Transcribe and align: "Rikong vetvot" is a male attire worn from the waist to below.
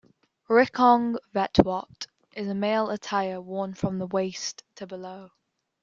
"Rikong 0.49 1.19
vetvot" 1.31 2.07
is 2.33 2.47
a 2.47 2.55
male 2.55 2.89
attire 2.89 3.39
worn 3.39 3.75
from 3.75 3.99
the 3.99 4.07
waist 4.07 4.63
to 4.77 4.87
below. 4.87 5.29